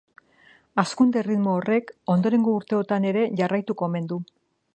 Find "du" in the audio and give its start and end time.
4.15-4.21